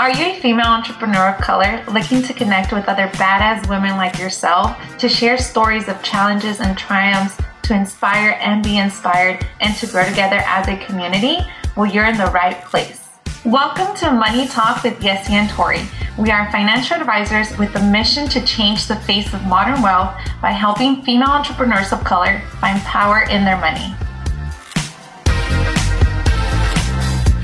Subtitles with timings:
[0.00, 4.16] Are you a female entrepreneur of color looking to connect with other badass women like
[4.16, 9.88] yourself to share stories of challenges and triumphs to inspire and be inspired and to
[9.88, 11.38] grow together as a community?
[11.76, 13.08] Well, you're in the right place.
[13.44, 15.80] Welcome to Money Talk with Yessie and Tori.
[16.16, 20.52] We are financial advisors with the mission to change the face of modern wealth by
[20.52, 23.96] helping female entrepreneurs of color find power in their money.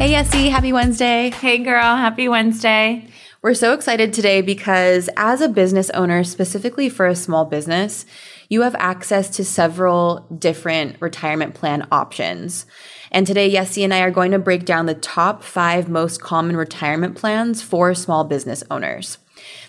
[0.04, 1.30] Hey, Yessie, happy Wednesday.
[1.30, 3.08] Hey, girl, happy Wednesday.
[3.40, 8.04] We're so excited today because as a business owner, specifically for a small business,
[8.50, 12.66] you have access to several different retirement plan options.
[13.12, 16.54] And today, Yessie and I are going to break down the top five most common
[16.54, 19.16] retirement plans for small business owners.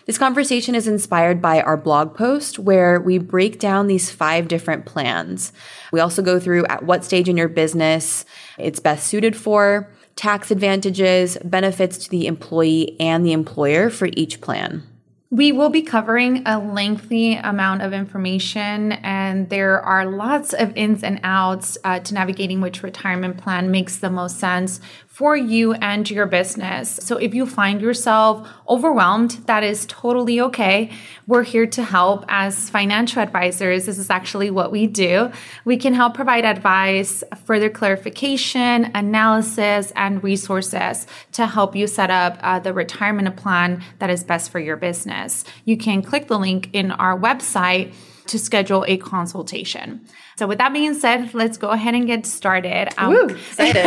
[0.06, 4.86] This conversation is inspired by our blog post where we break down these five different
[4.86, 5.54] plans.
[5.94, 8.26] We also go through at what stage in your business
[8.58, 14.42] it's best suited for, tax advantages, benefits to the employee and the employer for each
[14.42, 14.84] plan.
[15.32, 21.04] We will be covering a lengthy amount of information, and there are lots of ins
[21.04, 24.80] and outs uh, to navigating which retirement plan makes the most sense
[25.16, 27.00] for you and your business.
[27.02, 30.92] So if you find yourself overwhelmed, that is totally okay.
[31.26, 33.86] We're here to help as financial advisors.
[33.86, 35.32] This is actually what we do.
[35.64, 42.38] We can help provide advice, further clarification, analysis, and resources to help you set up
[42.42, 45.46] uh, the retirement plan that is best for your business.
[45.64, 47.94] You can click the link in our website
[48.28, 50.06] to schedule a consultation.
[50.38, 52.90] So with that being said, let's go ahead and get started.
[52.98, 53.86] Um, Woo, excited.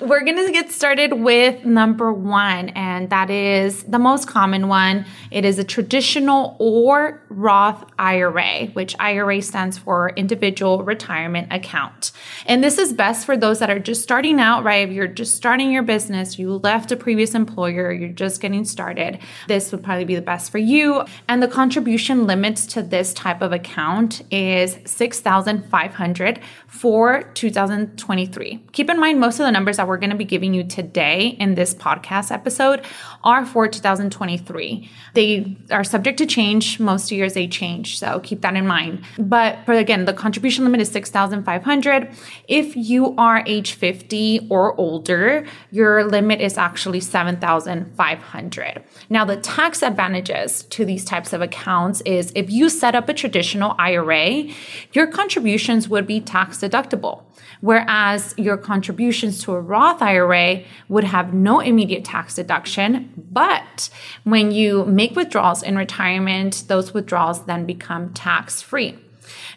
[0.08, 5.04] we're going to get started with number one, and that is the most common one.
[5.30, 12.12] It is a traditional or Roth IRA, which IRA stands for individual retirement account.
[12.46, 14.88] And this is best for those that are just starting out, right?
[14.88, 19.18] If you're just starting your business, you left a previous employer, you're just getting started,
[19.48, 21.04] this would probably be the best for you.
[21.28, 28.64] And the contribution limits to this type of account is 6000 1,500 for 2023.
[28.72, 31.28] Keep in mind, most of the numbers that we're going to be giving you today
[31.38, 32.84] in this podcast episode
[33.24, 34.88] are for 2023.
[35.14, 36.80] They are subject to change.
[36.80, 39.04] Most years they change, so keep that in mind.
[39.18, 42.08] But for again, the contribution limit is 6,500.
[42.48, 48.84] If you are age 50 or older, your limit is actually 7,500.
[49.08, 53.14] Now, the tax advantages to these types of accounts is if you set up a
[53.22, 54.48] traditional IRA,
[54.92, 57.22] your contributions would be tax deductible,
[57.60, 63.12] whereas your contributions to a Roth IRA would have no immediate tax deduction.
[63.30, 63.90] But
[64.24, 68.98] when you make withdrawals in retirement, those withdrawals then become tax free.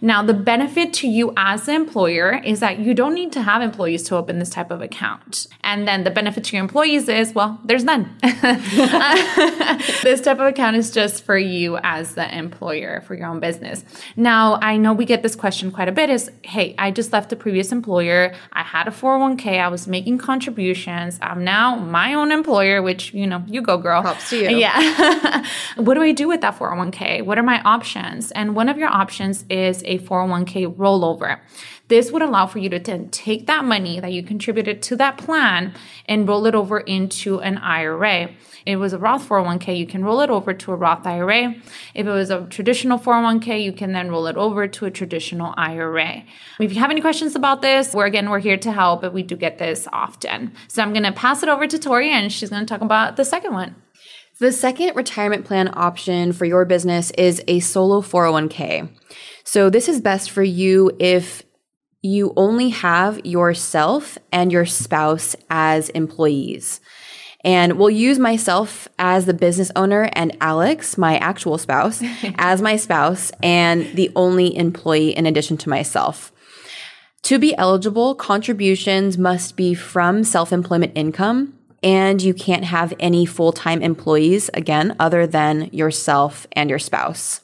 [0.02, 3.62] Now, the benefit to you as the employer is that you don't need to have
[3.62, 5.48] employees to open this type of account.
[5.62, 8.16] And then the benefit to your employees is, well, there's none.
[10.04, 13.84] this type of account is just for you as the employer for your own business.
[14.16, 17.30] Now, I know we get this question quite a bit is, hey, I just left
[17.30, 18.34] the previous employer.
[18.54, 19.60] I had a 401k.
[19.60, 21.18] I was making contributions.
[21.22, 24.04] I'm now my own employer, which, you know, you go girl.
[24.30, 24.50] To you.
[24.66, 25.46] Yeah.
[25.76, 27.24] what do I do with that 401k?
[27.26, 28.32] What are my options?
[28.32, 31.40] And one of your options is a 401k rollover.
[31.88, 35.18] This would allow for you to then take that money that you contributed to that
[35.18, 35.74] plan
[36.08, 38.24] and roll it over into an IRA.
[38.24, 41.54] If it was a Roth 401k, you can roll it over to a Roth IRA.
[41.94, 45.54] If it was a traditional 401k, you can then roll it over to a traditional
[45.58, 46.24] IRA.
[46.60, 49.22] If you have any questions about this, we're again, we're here to help, but we
[49.22, 50.54] do get this often.
[50.68, 53.16] So I'm going to pass it over to Tori and she's going to talk about
[53.16, 53.76] the second one.
[54.38, 58.90] The second retirement plan option for your business is a solo 401k.
[59.46, 61.44] So this is best for you if
[62.02, 66.82] you only have yourself and your spouse as employees.
[67.44, 72.02] And we'll use myself as the business owner and Alex, my actual spouse,
[72.38, 76.32] as my spouse and the only employee in addition to myself.
[77.24, 83.26] To be eligible, contributions must be from self employment income, and you can't have any
[83.26, 87.42] full time employees, again, other than yourself and your spouse.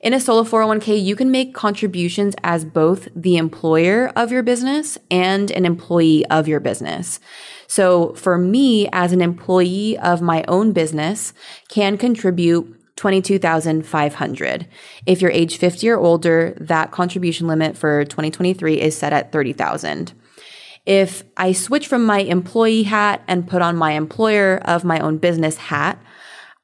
[0.00, 4.96] In a solo 401k, you can make contributions as both the employer of your business
[5.10, 7.18] and an employee of your business.
[7.66, 11.32] So for me, as an employee of my own business,
[11.68, 14.68] can contribute 22,500.
[15.04, 20.12] If you're age 50 or older, that contribution limit for 2023 is set at 30,000.
[20.86, 25.18] If I switch from my employee hat and put on my employer of my own
[25.18, 26.00] business hat,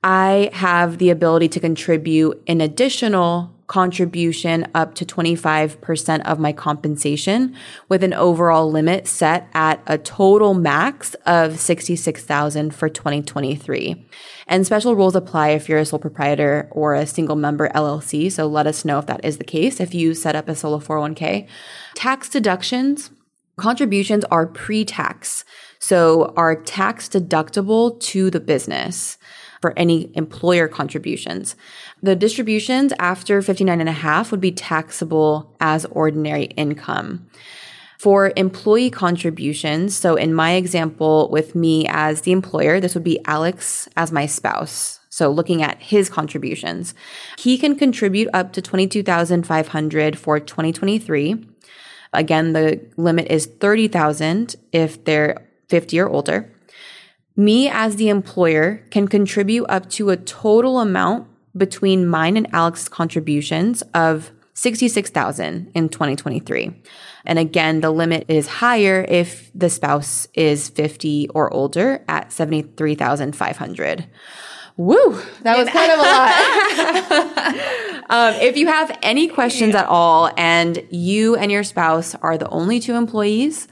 [0.04, 7.56] I have the ability to contribute an additional contribution up to 25% of my compensation
[7.88, 14.06] with an overall limit set at a total max of 66,000 for 2023.
[14.46, 18.30] And special rules apply if you're a sole proprietor or a single member LLC.
[18.30, 20.80] So let us know if that is the case if you set up a solo
[20.80, 21.48] 401k.
[21.94, 23.10] Tax deductions,
[23.56, 25.46] contributions are pre-tax.
[25.78, 29.16] So are tax deductible to the business
[29.64, 31.56] for any employer contributions.
[32.02, 37.26] The distributions after 59 and a half would be taxable as ordinary income.
[37.98, 43.24] For employee contributions, so in my example with me as the employer, this would be
[43.24, 45.00] Alex as my spouse.
[45.08, 46.92] So looking at his contributions,
[47.38, 51.42] he can contribute up to 22,500 for 2023.
[52.12, 56.53] Again, the limit is 30,000 if they're 50 or older.
[57.36, 61.26] Me as the employer can contribute up to a total amount
[61.56, 66.80] between mine and Alex's contributions of 66,000 in 2023.
[67.26, 74.06] And again, the limit is higher if the spouse is 50 or older at 73,500.
[74.76, 76.30] Woo, that was kind of a lot.
[78.10, 82.48] um, if you have any questions at all and you and your spouse are the
[82.48, 83.68] only two employees,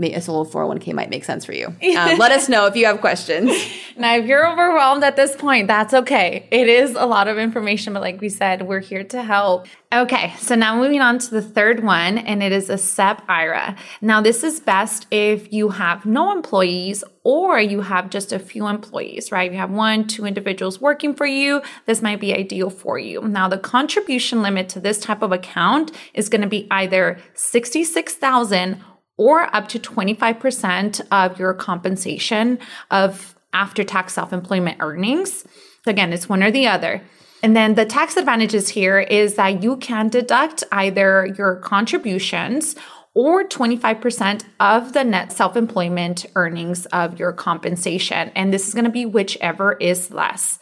[0.00, 1.74] a solo 401k might make sense for you.
[2.00, 3.50] Um, let us know if you have questions.
[3.96, 6.48] Now, if you're overwhelmed at this point, that's okay.
[6.50, 9.66] It is a lot of information, but like we said, we're here to help.
[9.92, 13.76] Okay, so now moving on to the third one, and it is a SEP IRA.
[14.00, 18.66] Now, this is best if you have no employees or you have just a few
[18.66, 19.50] employees, right?
[19.50, 21.60] You have one, two individuals working for you.
[21.84, 23.20] This might be ideal for you.
[23.22, 28.82] Now, the contribution limit to this type of account is going to be either 66,000
[29.20, 32.58] or up to 25% of your compensation
[32.90, 35.44] of after tax self employment earnings.
[35.86, 37.02] Again, it's one or the other.
[37.42, 42.76] And then the tax advantages here is that you can deduct either your contributions
[43.14, 48.32] or 25% of the net self employment earnings of your compensation.
[48.34, 50.58] And this is going to be whichever is less.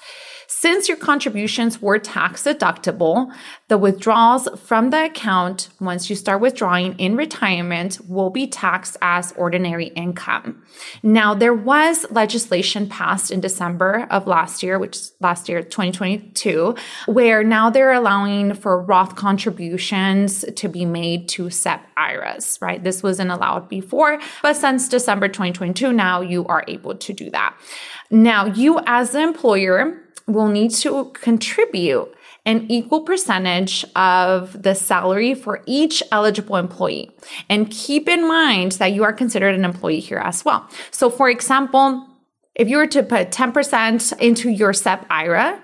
[0.50, 3.30] Since your contributions were tax deductible,
[3.68, 9.32] the withdrawals from the account once you start withdrawing in retirement will be taxed as
[9.32, 10.62] ordinary income.
[11.02, 16.74] Now, there was legislation passed in December of last year, which last year, 2022,
[17.04, 22.82] where now they're allowing for Roth contributions to be made to SEP IRAs, right?
[22.82, 27.54] This wasn't allowed before, but since December 2022, now you are able to do that.
[28.10, 32.14] Now, you as the employer, will need to contribute
[32.46, 37.10] an equal percentage of the salary for each eligible employee.
[37.48, 40.68] And keep in mind that you are considered an employee here as well.
[40.90, 42.06] So, for example,
[42.54, 45.60] if you were to put 10% into your SEP IRA,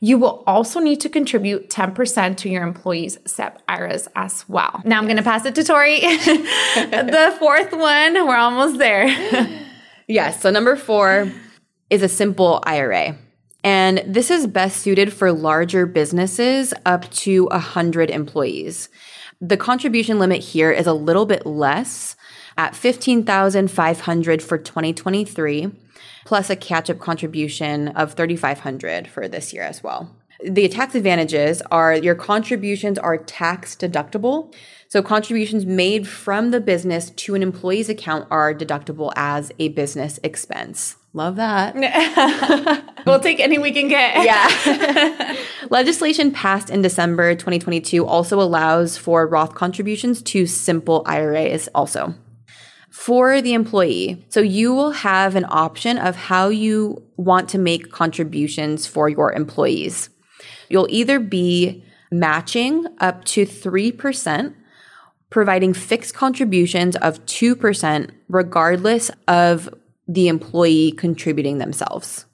[0.00, 4.82] you will also need to contribute 10% to your employees' SEP IRAs as well.
[4.84, 6.00] Now I'm going to pass it to Tori.
[6.00, 9.06] the fourth one, we're almost there.
[10.08, 10.40] yes.
[10.40, 11.30] So, number four
[11.88, 13.16] is a simple IRA.
[13.64, 18.88] And this is best suited for larger businesses up to 100 employees.
[19.40, 22.16] The contribution limit here is a little bit less
[22.56, 25.72] at 15,500 for 2023
[26.24, 30.14] plus a catch-up contribution of 3500 for this year as well.
[30.44, 34.54] The tax advantages are your contributions are tax deductible.
[34.88, 40.20] So contributions made from the business to an employee's account are deductible as a business
[40.22, 40.96] expense.
[41.14, 41.74] Love that.
[43.06, 44.24] we'll take any we can get.
[44.24, 45.36] yeah.
[45.70, 52.14] Legislation passed in December 2022 also allows for Roth contributions to simple IRAs also.
[52.90, 57.90] For the employee, so you will have an option of how you want to make
[57.90, 60.10] contributions for your employees.
[60.72, 64.54] You'll either be matching up to 3%,
[65.28, 69.68] providing fixed contributions of 2% regardless of
[70.08, 72.24] the employee contributing themselves.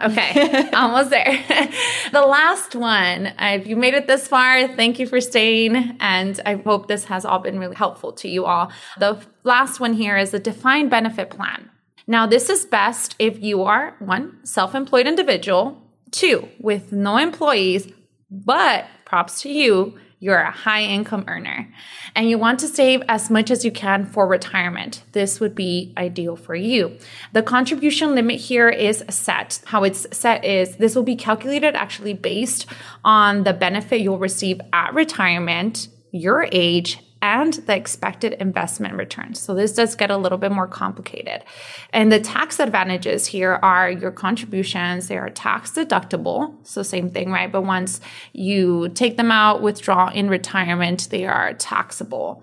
[0.00, 1.44] Okay, almost there.
[2.12, 5.96] the last one, if you made it this far, thank you for staying.
[6.00, 8.70] And I hope this has all been really helpful to you all.
[8.98, 11.68] The last one here is a defined benefit plan.
[12.06, 15.81] Now, this is best if you are one, self employed individual,
[16.12, 17.88] two, with no employees,
[18.30, 21.68] but props to you, you're a high income earner
[22.14, 25.92] and you want to save as much as you can for retirement, this would be
[25.98, 26.96] ideal for you.
[27.32, 29.60] The contribution limit here is set.
[29.64, 32.66] How it's set is this will be calculated actually based
[33.04, 39.40] on the benefit you'll receive at retirement, your age, and the expected investment returns.
[39.40, 41.44] So this does get a little bit more complicated.
[41.92, 46.54] And the tax advantages here are your contributions, they are tax deductible.
[46.64, 47.50] So same thing, right?
[47.50, 48.00] But once
[48.32, 52.42] you take them out, withdraw in retirement, they are taxable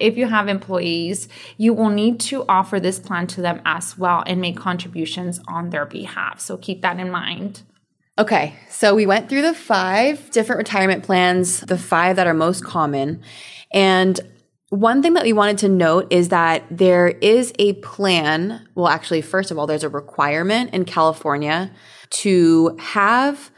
[0.00, 4.24] if you have employees, you will need to offer this plan to them as well
[4.26, 6.40] and make contributions on their behalf.
[6.40, 7.62] So keep that in mind.
[8.20, 12.62] Okay, so we went through the five different retirement plans, the five that are most
[12.62, 13.22] common.
[13.72, 14.20] And
[14.68, 18.68] one thing that we wanted to note is that there is a plan.
[18.74, 21.72] Well, actually, first of all, there's a requirement in California
[22.10, 23.50] to have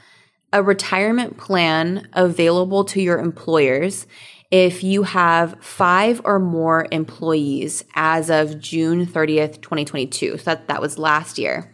[0.53, 4.07] a retirement plan available to your employers
[4.53, 10.39] if you have five or more employees as of June 30th, 2022.
[10.39, 11.72] So that, that was last year.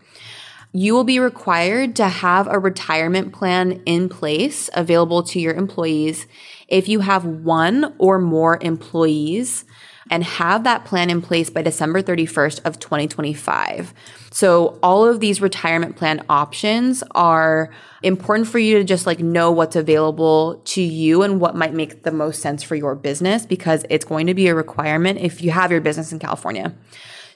[0.78, 6.28] You will be required to have a retirement plan in place available to your employees
[6.68, 9.64] if you have one or more employees
[10.08, 13.92] and have that plan in place by December 31st of 2025.
[14.30, 19.50] So all of these retirement plan options are important for you to just like know
[19.50, 23.85] what's available to you and what might make the most sense for your business because
[23.90, 26.73] it's going to be a requirement if you have your business in California.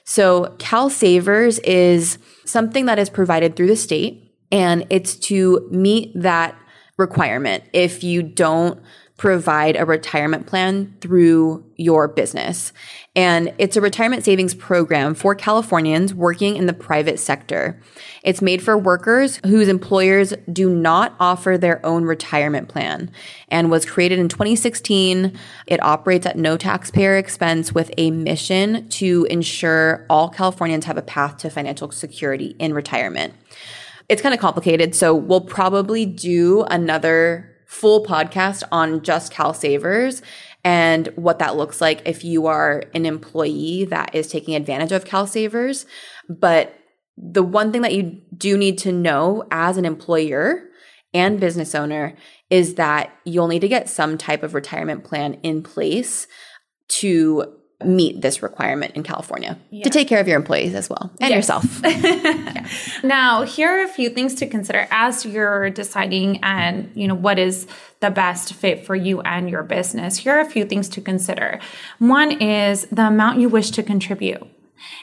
[0.03, 6.11] So Cal Savers is something that is provided through the state and it's to meet
[6.15, 6.55] that
[6.97, 7.63] requirement.
[7.73, 8.81] If you don't
[9.17, 12.73] provide a retirement plan through your business.
[13.15, 17.79] And it's a retirement savings program for Californians working in the private sector.
[18.23, 23.11] It's made for workers whose employers do not offer their own retirement plan
[23.49, 25.37] and was created in 2016.
[25.67, 31.03] It operates at no taxpayer expense with a mission to ensure all Californians have a
[31.03, 33.35] path to financial security in retirement.
[34.09, 40.21] It's kind of complicated, so we'll probably do another full podcast on just Cal Savers
[40.63, 45.05] and what that looks like if you are an employee that is taking advantage of
[45.05, 45.87] Cal Savers.
[46.29, 46.75] But
[47.17, 50.69] the one thing that you do need to know as an employer
[51.15, 52.15] and business owner
[52.49, 56.27] is that you'll need to get some type of retirement plan in place
[56.87, 59.83] to meet this requirement in California yeah.
[59.83, 61.37] to take care of your employees as well and yes.
[61.37, 61.81] yourself.
[61.83, 62.67] yeah.
[63.03, 67.37] Now, here are a few things to consider as you're deciding and, you know, what
[67.37, 67.67] is
[67.99, 70.17] the best fit for you and your business.
[70.17, 71.59] Here are a few things to consider.
[71.99, 74.43] One is the amount you wish to contribute.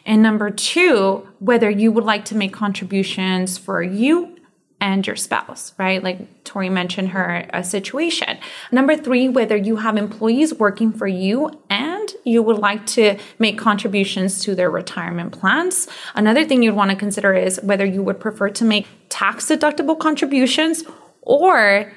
[0.05, 4.37] And number two, whether you would like to make contributions for you
[4.81, 6.03] and your spouse, right?
[6.03, 8.39] Like Tori mentioned her uh, situation.
[8.73, 13.59] Number three, whether you have employees working for you and you would like to make
[13.59, 15.87] contributions to their retirement plans.
[16.15, 19.99] Another thing you'd want to consider is whether you would prefer to make tax deductible
[19.99, 20.85] contributions
[21.23, 21.93] or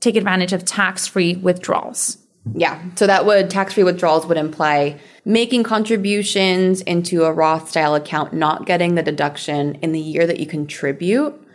[0.00, 2.18] take advantage of tax free withdrawals.
[2.54, 2.80] Yeah.
[2.94, 8.32] So that would tax free withdrawals would imply making contributions into a Roth style account,
[8.32, 11.45] not getting the deduction in the year that you contribute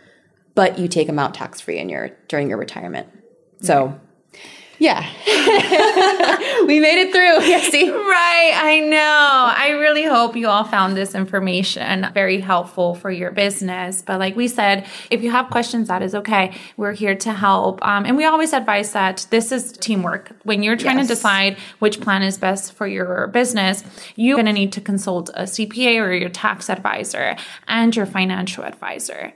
[0.54, 3.08] but you take them out tax free in your during your retirement.
[3.60, 3.98] So,
[4.78, 5.06] yeah,
[6.66, 7.22] we made it through.
[7.52, 8.52] Yeah, see, right?
[8.54, 9.52] I know.
[9.56, 14.00] I really hope you all found this information very helpful for your business.
[14.00, 16.54] But like we said, if you have questions, that is okay.
[16.76, 20.32] We're here to help, um, and we always advise that this is teamwork.
[20.44, 21.08] When you're trying yes.
[21.08, 23.84] to decide which plan is best for your business,
[24.16, 27.36] you're going to need to consult a CPA or your tax advisor
[27.68, 29.32] and your financial advisor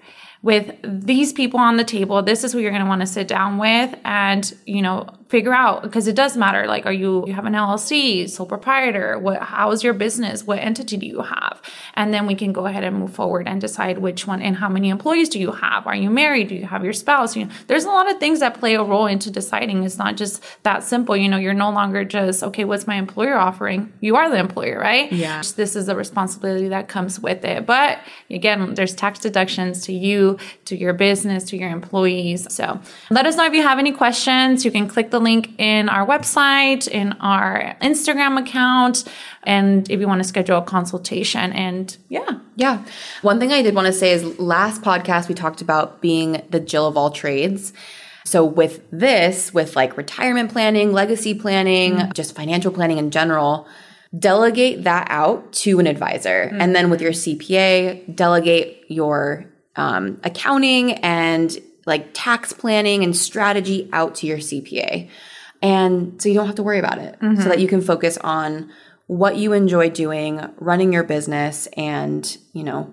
[0.46, 3.26] with these people on the table this is who you're going to want to sit
[3.26, 7.32] down with and you know figure out because it does matter like are you you
[7.32, 11.60] have an llc sole proprietor what how is your business what entity do you have?
[11.94, 14.68] And then we can go ahead and move forward and decide which one and how
[14.68, 15.86] many employees do you have?
[15.86, 16.48] Are you married?
[16.48, 17.36] Do you have your spouse?
[17.36, 19.82] You know there's a lot of things that play a role into deciding.
[19.84, 23.36] It's not just that simple you know you're no longer just okay what's my employer
[23.36, 23.92] offering?
[24.00, 25.10] You are the employer right?
[25.12, 25.42] Yeah.
[25.56, 27.66] This is a responsibility that comes with it.
[27.66, 27.98] But
[28.30, 32.46] again there's tax deductions to you to your business to your employees.
[32.52, 32.80] So
[33.10, 34.64] let us know if you have any questions.
[34.64, 39.04] You can click the the link in our website, in our Instagram account,
[39.44, 41.52] and if you want to schedule a consultation.
[41.52, 42.40] And yeah.
[42.56, 42.84] Yeah.
[43.22, 46.60] One thing I did want to say is last podcast, we talked about being the
[46.60, 47.72] Jill of all trades.
[48.24, 52.12] So with this, with like retirement planning, legacy planning, mm-hmm.
[52.12, 53.66] just financial planning in general,
[54.18, 56.46] delegate that out to an advisor.
[56.46, 56.60] Mm-hmm.
[56.60, 59.46] And then with your CPA, delegate your
[59.76, 61.56] um, accounting and
[61.86, 65.08] like tax planning and strategy out to your CPA.
[65.62, 67.40] And so you don't have to worry about it mm-hmm.
[67.40, 68.70] so that you can focus on
[69.06, 72.92] what you enjoy doing, running your business and, you know,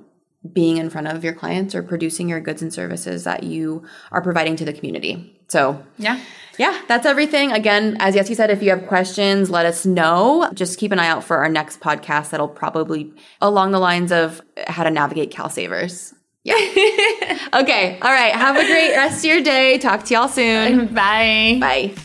[0.51, 4.21] being in front of your clients or producing your goods and services that you are
[4.21, 5.39] providing to the community.
[5.47, 6.19] So, yeah.
[6.57, 7.51] yeah, that's everything.
[7.51, 10.49] Again, as Yessie said, if you have questions, let us know.
[10.53, 14.41] Just keep an eye out for our next podcast that'll probably along the lines of
[14.67, 16.13] how to navigate CalSavers.
[16.43, 16.55] Yeah.
[17.53, 17.97] okay.
[18.01, 18.33] All right.
[18.33, 19.77] Have a great rest of your day.
[19.77, 20.87] Talk to y'all soon.
[20.93, 21.57] Bye.
[21.59, 21.95] Bye.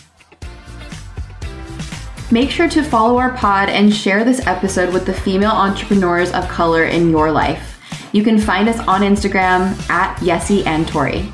[2.30, 6.47] Make sure to follow our pod and share this episode with the female entrepreneurs of
[6.47, 7.80] color in your life.
[8.12, 11.33] You can find us on Instagram at Yessie and Tori.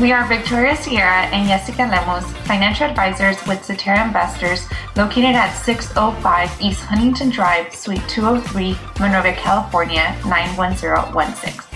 [0.00, 6.60] We are Victoria Sierra and Yesica Lemus, financial advisors with Cetera Investors, located at 605
[6.60, 11.71] East Huntington Drive, Suite 203, Monrovia, California, 91016.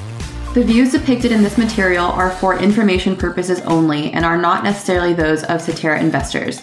[0.56, 5.12] The views depicted in this material are for information purposes only and are not necessarily
[5.12, 6.62] those of Cetera investors.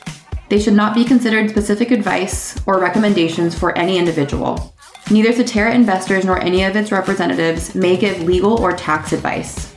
[0.50, 4.74] They should not be considered specific advice or recommendations for any individual.
[5.12, 9.72] Neither Cetera investors nor any of its representatives may give legal or tax advice.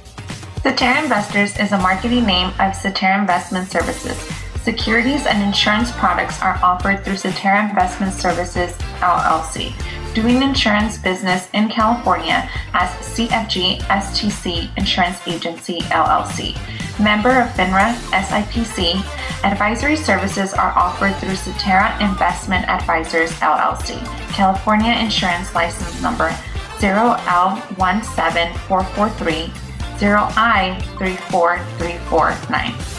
[0.63, 4.46] Cetera Investors is a marketing name of Cetera Investment Services.
[4.67, 9.73] Securities and insurance products are offered through Cetera Investment Services, LLC,
[10.13, 16.57] doing insurance business in California as CFG STC Insurance Agency, LLC.
[16.99, 19.05] Member of FINRA SIPC,
[19.45, 26.31] advisory services are offered through Cetera Investment Advisers, LLC, California Insurance License Number
[26.81, 29.49] 0L17443
[30.01, 32.96] 0I34349.